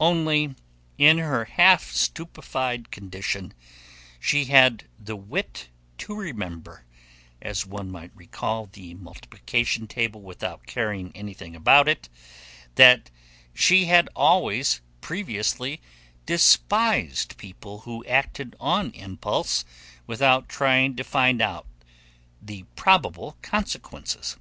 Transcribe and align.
Only, 0.00 0.54
in 0.96 1.18
her 1.18 1.44
half 1.44 1.92
stupefied 1.92 2.90
condition, 2.90 3.52
she 4.18 4.46
had 4.46 4.84
the 4.98 5.16
wit 5.16 5.68
to 5.98 6.14
remember, 6.16 6.86
as 7.42 7.66
one 7.66 7.90
might 7.90 8.10
recall 8.16 8.70
the 8.72 8.94
multiplication 8.94 9.86
table 9.86 10.22
without 10.22 10.66
caring 10.66 11.14
anything 11.14 11.54
about 11.54 11.88
it, 11.88 12.08
that 12.76 13.10
she 13.52 13.84
had 13.84 14.08
always 14.16 14.80
previously 15.02 15.82
despised 16.24 17.36
people 17.36 17.80
who 17.80 18.02
acted 18.06 18.56
on 18.58 18.92
impulse 18.92 19.66
without 20.06 20.48
trying 20.48 20.96
to 20.96 21.04
find 21.04 21.42
out 21.42 21.66
the 22.40 22.62
probable 22.76 23.36
consequences. 23.42 24.38